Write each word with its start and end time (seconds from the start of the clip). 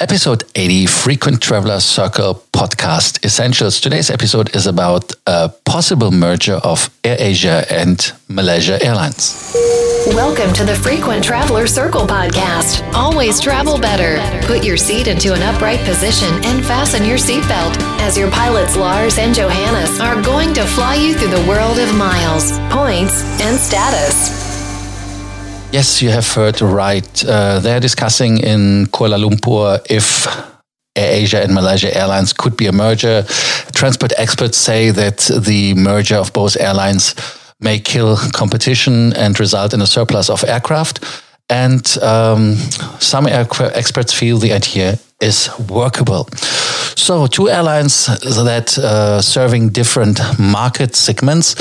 Episode 0.00 0.44
80 0.54 0.86
Frequent 0.86 1.42
Traveler 1.42 1.80
Circle 1.80 2.44
Podcast 2.52 3.24
Essentials. 3.24 3.80
Today's 3.80 4.10
episode 4.10 4.54
is 4.54 4.68
about 4.68 5.10
a 5.26 5.48
possible 5.64 6.12
merger 6.12 6.54
of 6.62 6.88
AirAsia 7.02 7.68
and 7.68 8.12
Malaysia 8.28 8.80
Airlines. 8.80 9.52
Welcome 10.06 10.52
to 10.54 10.64
the 10.64 10.76
Frequent 10.76 11.24
Traveler 11.24 11.66
Circle 11.66 12.06
podcast. 12.06 12.88
Always 12.94 13.40
travel 13.40 13.76
better. 13.76 14.22
Put 14.46 14.62
your 14.62 14.76
seat 14.76 15.08
into 15.08 15.34
an 15.34 15.42
upright 15.42 15.80
position 15.80 16.32
and 16.44 16.64
fasten 16.64 17.04
your 17.04 17.18
seatbelt 17.18 17.76
as 17.98 18.16
your 18.16 18.30
pilots 18.30 18.76
Lars 18.76 19.18
and 19.18 19.34
Johannes 19.34 19.98
are 19.98 20.22
going 20.22 20.54
to 20.54 20.64
fly 20.64 20.94
you 20.94 21.14
through 21.14 21.30
the 21.30 21.48
world 21.48 21.80
of 21.80 21.92
miles, 21.96 22.52
points, 22.70 23.24
and 23.40 23.58
status. 23.58 24.37
Yes, 25.70 26.00
you 26.00 26.08
have 26.08 26.26
heard 26.32 26.62
right. 26.62 27.24
Uh, 27.26 27.58
they're 27.58 27.78
discussing 27.78 28.38
in 28.38 28.86
Kuala 28.86 29.18
Lumpur 29.18 29.84
if 29.90 30.26
AirAsia 30.96 31.44
and 31.44 31.52
Malaysia 31.52 31.94
Airlines 31.94 32.32
could 32.32 32.56
be 32.56 32.66
a 32.66 32.72
merger. 32.72 33.24
Transport 33.74 34.14
experts 34.16 34.56
say 34.56 34.90
that 34.90 35.18
the 35.18 35.74
merger 35.74 36.16
of 36.16 36.32
both 36.32 36.56
airlines 36.58 37.14
may 37.60 37.78
kill 37.78 38.16
competition 38.32 39.12
and 39.12 39.38
result 39.38 39.74
in 39.74 39.82
a 39.82 39.86
surplus 39.86 40.30
of 40.30 40.42
aircraft. 40.44 41.04
And 41.50 41.86
um, 41.98 42.54
some 42.98 43.26
experts 43.26 44.14
feel 44.14 44.38
the 44.38 44.54
idea 44.54 44.98
is 45.20 45.50
workable. 45.68 46.28
So, 46.96 47.26
two 47.26 47.50
airlines 47.50 48.06
that 48.06 48.78
uh, 48.78 49.20
serving 49.20 49.70
different 49.70 50.18
market 50.38 50.96
segments 50.96 51.54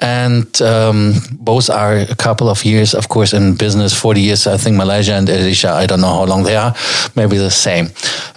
and 0.00 0.62
um, 0.62 1.14
both 1.32 1.68
are 1.70 1.96
a 1.96 2.14
couple 2.14 2.48
of 2.48 2.64
years, 2.64 2.94
of 2.94 3.08
course, 3.08 3.32
in 3.32 3.54
business. 3.54 3.92
Forty 3.92 4.20
years, 4.20 4.46
I 4.46 4.56
think. 4.56 4.76
Malaysia 4.76 5.14
and 5.14 5.28
AirAsia, 5.28 5.70
I 5.70 5.86
don't 5.86 6.00
know 6.00 6.14
how 6.14 6.24
long 6.24 6.44
they 6.44 6.56
are. 6.56 6.74
Maybe 7.16 7.36
the 7.36 7.50
same. 7.50 7.90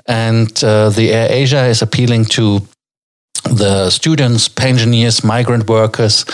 And 0.07 0.51
uh, 0.63 0.89
the 0.89 1.09
AirAsia 1.09 1.69
is 1.69 1.81
appealing 1.81 2.25
to 2.25 2.61
the 3.43 3.89
students, 3.89 4.47
pensioners, 4.47 5.23
migrant 5.23 5.69
workers, 5.69 6.25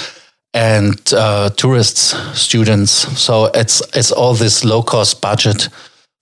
and 0.54 1.00
uh, 1.14 1.50
tourists, 1.50 2.16
students. 2.34 2.92
So 3.20 3.46
it's 3.54 3.82
it's 3.96 4.12
all 4.12 4.34
this 4.34 4.64
low 4.64 4.82
cost 4.82 5.22
budget 5.22 5.70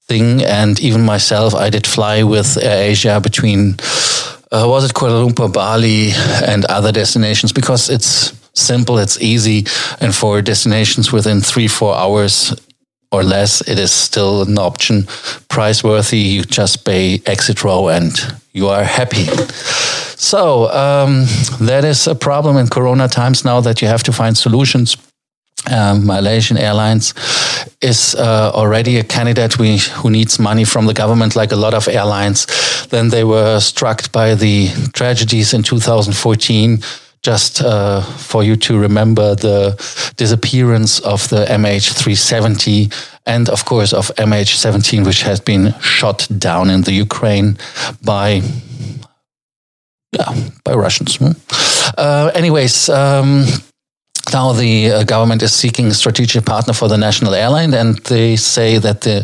thing. 0.07 0.43
And 0.43 0.79
even 0.79 1.05
myself, 1.05 1.53
I 1.53 1.69
did 1.69 1.85
fly 1.85 2.23
with 2.23 2.57
AirAsia 2.57 3.21
between 3.21 3.77
uh, 4.51 4.65
was 4.67 4.85
it 4.85 4.93
Kuala 4.93 5.27
Lumpur, 5.27 5.51
Bali, 5.51 6.11
and 6.47 6.65
other 6.65 6.91
destinations 6.91 7.51
because 7.53 7.89
it's 7.89 8.33
simple, 8.55 8.97
it's 8.97 9.21
easy, 9.21 9.65
and 9.99 10.15
for 10.15 10.41
destinations 10.41 11.11
within 11.11 11.41
three, 11.41 11.67
four 11.67 11.95
hours 11.95 12.53
or 13.11 13.23
less, 13.23 13.61
it 13.67 13.79
is 13.79 13.91
still 13.91 14.41
an 14.41 14.57
option. 14.57 15.03
Price 15.49 15.83
worthy, 15.83 16.17
you 16.17 16.43
just 16.43 16.85
pay 16.85 17.21
exit 17.25 17.63
row 17.63 17.87
and 17.89 18.13
you 18.51 18.67
are 18.67 18.83
happy. 18.83 19.25
So 20.17 20.69
um, 20.71 21.25
that 21.59 21.83
is 21.85 22.07
a 22.07 22.15
problem 22.15 22.57
in 22.57 22.67
Corona 22.67 23.07
times 23.07 23.45
now 23.45 23.61
that 23.61 23.81
you 23.81 23.87
have 23.87 24.03
to 24.03 24.11
find 24.11 24.37
solutions. 24.37 24.97
Um, 25.71 26.05
Malaysian 26.05 26.57
Airlines 26.57 27.13
is 27.81 28.15
uh, 28.15 28.51
already 28.53 28.97
a 28.97 29.03
candidate 29.03 29.57
we, 29.57 29.77
who 29.77 30.09
needs 30.09 30.37
money 30.39 30.63
from 30.63 30.85
the 30.85 30.93
government, 30.93 31.35
like 31.35 31.51
a 31.51 31.55
lot 31.55 31.73
of 31.73 31.87
airlines. 31.87 32.45
Then 32.87 33.09
they 33.09 33.23
were 33.23 33.59
struck 33.59 34.11
by 34.11 34.35
the 34.35 34.69
tragedies 34.93 35.53
in 35.53 35.63
2014 35.63 36.83
just 37.25 37.61
uh, 37.63 38.01
for 38.01 38.43
you 38.43 38.55
to 38.55 38.77
remember 38.77 39.33
the 39.33 39.73
disappearance 40.15 40.99
of 40.99 41.27
the 41.29 41.45
MH370 41.45 42.93
and, 43.25 43.49
of 43.49 43.65
course, 43.65 43.93
of 43.93 44.11
MH17, 44.17 45.03
which 45.03 45.23
has 45.23 45.39
been 45.39 45.73
shot 45.81 46.27
down 46.37 46.69
in 46.69 46.81
the 46.81 46.93
Ukraine 46.93 47.57
by 48.03 48.41
yeah, 50.11 50.33
by 50.63 50.73
Russians. 50.73 51.15
Hmm? 51.15 51.31
Uh, 51.97 52.31
anyways. 52.33 52.89
Um, 52.89 53.45
now 54.33 54.53
the 54.53 54.91
uh, 54.91 55.03
government 55.03 55.43
is 55.43 55.53
seeking 55.53 55.87
a 55.87 55.93
strategic 55.93 56.45
partner 56.45 56.73
for 56.73 56.87
the 56.89 56.97
national 56.97 57.33
airline, 57.33 57.73
and 57.73 57.97
they 58.05 58.35
say 58.35 58.79
that 58.79 59.01
the 59.01 59.23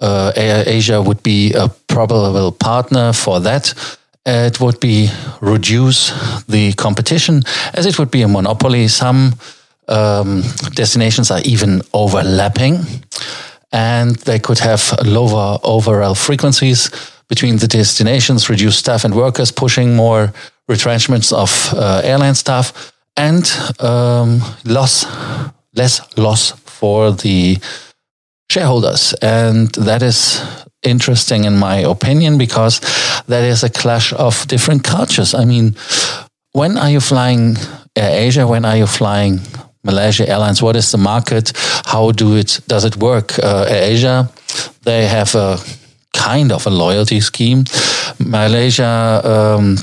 uh, 0.00 0.32
Asia 0.66 1.00
would 1.00 1.22
be 1.22 1.54
a 1.54 1.68
probable 1.88 2.52
partner 2.52 3.12
for 3.12 3.40
that 3.40 3.74
it 4.28 4.60
would 4.60 4.78
be 4.80 5.10
reduce 5.40 6.12
the 6.46 6.72
competition 6.74 7.42
as 7.74 7.86
it 7.86 7.98
would 7.98 8.10
be 8.10 8.22
a 8.22 8.28
monopoly. 8.28 8.88
Some 8.88 9.34
um, 9.88 10.42
destinations 10.74 11.30
are 11.30 11.40
even 11.44 11.82
overlapping 11.94 12.84
and 13.72 14.16
they 14.16 14.38
could 14.38 14.58
have 14.58 14.98
lower 15.04 15.58
overall 15.62 16.14
frequencies 16.14 16.90
between 17.28 17.58
the 17.58 17.68
destinations, 17.68 18.48
reduce 18.48 18.78
staff 18.78 19.04
and 19.04 19.14
workers, 19.14 19.50
pushing 19.50 19.94
more 19.94 20.32
retrenchments 20.66 21.32
of 21.32 21.72
uh, 21.74 22.00
airline 22.04 22.34
staff 22.34 22.92
and 23.16 23.44
um, 23.80 24.40
loss, 24.64 25.06
less 25.74 26.00
loss 26.16 26.52
for 26.52 27.12
the 27.12 27.58
shareholders. 28.50 29.14
And 29.20 29.68
that 29.74 30.02
is 30.02 30.42
interesting 30.82 31.44
in 31.44 31.56
my 31.56 31.76
opinion 31.76 32.38
because 32.38 32.80
that 33.26 33.44
is 33.44 33.62
a 33.62 33.70
clash 33.70 34.12
of 34.12 34.46
different 34.46 34.84
cultures. 34.84 35.34
I 35.34 35.44
mean, 35.44 35.76
when 36.52 36.76
are 36.76 36.90
you 36.90 37.00
flying 37.00 37.56
AirAsia? 37.96 38.48
When 38.48 38.64
are 38.64 38.76
you 38.76 38.86
flying 38.86 39.40
Malaysia 39.84 40.28
Airlines? 40.28 40.62
What 40.62 40.76
is 40.76 40.90
the 40.90 40.98
market? 40.98 41.52
How 41.84 42.12
do 42.12 42.36
it 42.36 42.60
does 42.68 42.84
it 42.84 42.96
work? 42.96 43.38
Uh, 43.38 43.66
AirAsia, 43.66 44.28
they 44.82 45.06
have 45.06 45.34
a 45.34 45.58
kind 46.12 46.52
of 46.52 46.66
a 46.66 46.70
loyalty 46.70 47.20
scheme. 47.20 47.64
Malaysia 48.18 49.20
um, 49.24 49.76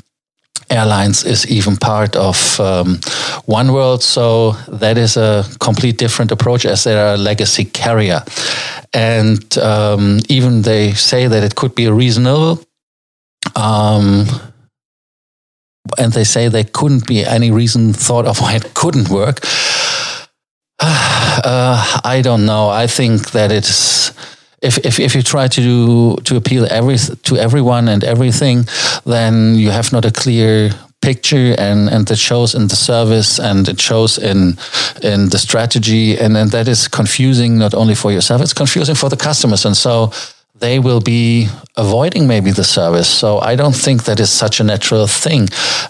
Airlines 0.69 1.23
is 1.23 1.45
even 1.47 1.77
part 1.77 2.15
of 2.15 2.59
um, 2.59 2.97
Oneworld, 3.47 4.01
so 4.01 4.51
that 4.67 4.97
is 4.97 5.17
a 5.17 5.45
complete 5.59 5.97
different 5.97 6.31
approach 6.31 6.65
as 6.65 6.83
they 6.83 6.95
are 6.95 7.13
a 7.13 7.17
legacy 7.17 7.65
carrier. 7.65 8.21
And 8.93 9.57
um, 9.57 10.19
even 10.29 10.63
they 10.63 10.93
say 10.93 11.27
that 11.27 11.43
it 11.43 11.55
could 11.55 11.75
be 11.75 11.87
reasonable. 11.89 12.63
Um, 13.55 14.25
and 15.97 16.13
they 16.13 16.23
say 16.23 16.47
there 16.47 16.63
couldn't 16.63 17.07
be 17.07 17.23
any 17.23 17.51
reason 17.51 17.93
thought 17.93 18.25
of 18.25 18.41
why 18.41 18.55
it 18.55 18.73
couldn't 18.73 19.09
work. 19.09 19.39
Uh, 21.37 21.99
I 22.03 22.21
don't 22.23 22.45
know. 22.45 22.69
I 22.69 22.87
think 22.87 23.31
that 23.31 23.51
it's 23.51 24.13
if, 24.65 24.77
if, 24.79 24.99
if 24.99 25.15
you 25.15 25.21
try 25.21 25.47
to 25.47 25.61
do, 25.61 26.15
to 26.23 26.35
appeal 26.35 26.67
every 26.69 26.97
to 26.97 27.37
everyone 27.37 27.87
and 27.87 28.03
everything, 28.03 28.65
then 29.05 29.55
you 29.55 29.71
have 29.71 29.91
not 29.91 30.05
a 30.05 30.11
clear 30.11 30.71
picture 31.01 31.53
and 31.59 31.89
and 31.89 32.07
that 32.07 32.17
shows 32.17 32.55
in 32.55 32.67
the 32.67 32.75
service 32.75 33.39
and 33.39 33.69
it 33.69 33.79
shows 33.79 34.17
in 34.17 34.57
in 35.03 35.29
the 35.29 35.37
strategy 35.37 36.17
and 36.17 36.35
and 36.35 36.51
that 36.51 36.67
is 36.67 36.87
confusing 36.87 37.59
not 37.59 37.73
only 37.75 37.95
for 37.95 38.11
yourself 38.11 38.41
it's 38.41 38.53
confusing 38.53 38.95
for 38.95 39.09
the 39.09 39.17
customers 39.17 39.65
and 39.65 39.77
so 39.77 40.11
they 40.59 40.79
will 40.79 41.01
be 41.01 41.47
avoiding 41.75 42.27
maybe 42.27 42.51
the 42.51 42.63
service. 42.63 43.09
So 43.09 43.39
I 43.39 43.55
don't 43.57 43.75
think 43.75 44.05
that 44.05 44.19
is 44.19 44.29
such 44.29 44.61
a 44.61 44.63
natural 44.63 45.05
thing. 45.05 45.49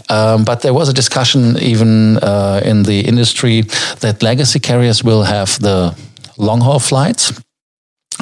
Um, 0.10 0.44
but 0.44 0.62
there 0.62 0.74
was 0.74 0.90
a 0.90 0.94
discussion 0.94 1.58
even 1.60 2.18
uh, 2.18 2.62
in 2.66 2.84
the 2.84 3.02
industry 3.02 3.62
that 4.00 4.24
legacy 4.24 4.60
carriers 4.60 5.04
will 5.04 5.24
have 5.24 5.60
the 5.60 5.96
long 6.38 6.62
haul 6.62 6.80
flights 6.80 7.32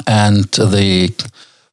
and 0.06 0.44
the 0.44 1.12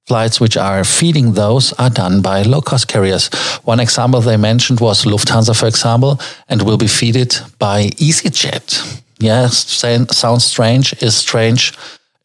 flights 0.08 0.40
which 0.40 0.58
are 0.58 0.84
feeding 0.84 1.34
those 1.34 1.74
are 1.74 1.90
done 1.90 2.22
by 2.22 2.44
low 2.44 2.62
cost 2.62 2.88
carriers. 2.88 3.30
One 3.64 3.80
example 3.80 4.22
they 4.22 4.38
mentioned 4.38 4.80
was 4.80 5.06
Lufthansa, 5.06 5.58
for 5.58 5.68
example, 5.68 6.20
and 6.50 6.62
will 6.62 6.78
be 6.78 6.88
feeded 6.88 7.58
by 7.60 7.88
EasyJet. 7.98 9.02
Yes, 9.20 9.68
sounds 10.12 10.44
strange, 10.44 10.94
is 11.02 11.16
strange 11.16 11.74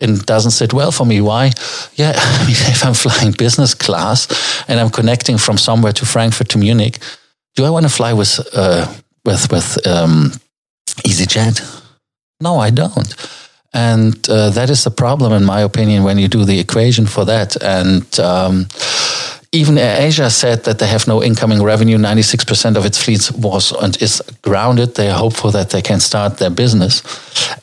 it 0.00 0.26
doesn't 0.26 0.50
sit 0.50 0.72
well 0.72 0.92
for 0.92 1.06
me. 1.06 1.20
Why? 1.20 1.52
Yeah, 1.94 2.12
I 2.14 2.38
mean, 2.46 2.56
if 2.56 2.84
I'm 2.84 2.94
flying 2.94 3.32
business 3.32 3.74
class 3.74 4.28
and 4.68 4.78
I'm 4.78 4.90
connecting 4.90 5.38
from 5.38 5.58
somewhere 5.58 5.92
to 5.92 6.06
Frankfurt 6.06 6.48
to 6.50 6.58
Munich, 6.58 6.98
do 7.54 7.64
I 7.64 7.70
want 7.70 7.86
to 7.86 7.92
fly 7.92 8.12
with 8.12 8.40
uh, 8.54 8.92
with 9.24 9.50
with 9.50 9.86
um, 9.86 10.32
EasyJet? 11.04 11.82
No, 12.40 12.58
I 12.58 12.70
don't. 12.70 13.14
And 13.76 14.14
uh, 14.30 14.48
that 14.50 14.70
is 14.70 14.84
the 14.84 14.90
problem, 14.90 15.34
in 15.34 15.44
my 15.44 15.60
opinion, 15.60 16.02
when 16.02 16.18
you 16.18 16.28
do 16.28 16.46
the 16.46 16.58
equation 16.58 17.06
for 17.06 17.26
that. 17.26 17.62
And 17.62 18.08
um, 18.18 18.68
even 19.52 19.76
Asia 19.76 20.30
said 20.30 20.64
that 20.64 20.78
they 20.78 20.86
have 20.86 21.06
no 21.06 21.22
incoming 21.22 21.62
revenue. 21.62 21.98
96% 21.98 22.76
of 22.76 22.86
its 22.86 23.02
fleet 23.04 23.30
was 23.32 23.72
and 23.72 24.00
is 24.00 24.22
grounded. 24.40 24.94
They 24.94 25.10
are 25.10 25.18
hopeful 25.18 25.50
that 25.50 25.68
they 25.68 25.82
can 25.82 26.00
start 26.00 26.38
their 26.38 26.48
business. 26.48 27.02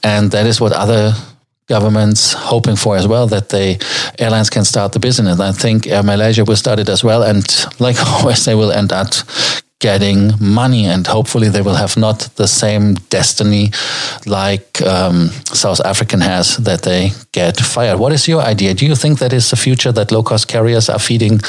And 0.03 0.29
that 0.31 0.45
is 0.45 0.61
what 0.61 0.71
other 0.71 1.13
governments 1.67 2.33
hoping 2.33 2.75
for 2.75 2.95
as 2.95 3.07
well 3.07 3.25
that 3.27 3.49
the 3.49 3.83
airlines 4.19 4.51
can 4.51 4.65
start 4.65 4.91
the 4.91 4.99
business. 4.99 5.39
I 5.39 5.51
think 5.51 5.87
Air 5.87 6.03
Malaysia 6.03 6.43
will 6.43 6.57
start 6.57 6.79
it 6.79 6.89
as 6.89 7.03
well, 7.03 7.23
and 7.23 7.43
like 7.79 7.97
always, 8.05 8.45
they 8.45 8.53
will 8.53 8.71
end 8.71 8.91
up 8.91 9.13
getting 9.83 10.31
money 10.39 10.85
and 10.85 11.05
hopefully 11.07 11.49
they 11.49 11.61
will 11.61 11.75
have 11.75 11.97
not 11.97 12.29
the 12.37 12.47
same 12.47 12.93
destiny 13.09 13.69
like 14.25 14.81
um, 14.81 15.27
South 15.63 15.81
African 15.81 16.21
has 16.21 16.55
that 16.57 16.83
they 16.83 17.11
get 17.33 17.57
fired. 17.57 17.99
What 17.99 18.13
is 18.13 18.25
your 18.25 18.41
idea? 18.41 18.73
Do 18.73 18.85
you 18.85 18.95
think 18.95 19.19
that 19.19 19.33
is 19.33 19.49
the 19.49 19.57
future 19.57 19.91
that 19.91 20.09
low 20.09 20.23
cost 20.23 20.47
carriers 20.47 20.87
are 20.89 20.99
feeding 20.99 21.41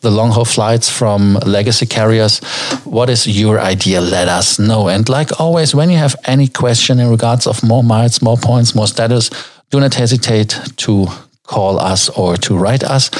the 0.00 0.10
long 0.10 0.30
haul 0.30 0.46
flights 0.46 0.88
from 0.88 1.34
legacy 1.44 1.86
carriers? 1.86 2.40
What 2.84 3.10
is 3.10 3.26
your 3.26 3.60
idea? 3.60 4.00
Let 4.00 4.28
us 4.28 4.58
know. 4.58 4.88
And 4.88 5.06
like 5.08 5.38
always, 5.38 5.74
when 5.74 5.90
you 5.90 5.98
have 5.98 6.16
any 6.24 6.48
question 6.48 6.98
in 6.98 7.10
regards 7.10 7.46
of 7.46 7.62
more 7.62 7.84
miles, 7.84 8.22
more 8.22 8.38
points, 8.38 8.74
more 8.74 8.88
status, 8.88 9.28
do 9.70 9.80
not 9.80 9.94
hesitate 9.94 10.58
to 10.76 11.08
call 11.46 11.78
us 11.78 12.08
or 12.10 12.36
to 12.38 12.56
write 12.56 12.84
us. 12.84 13.10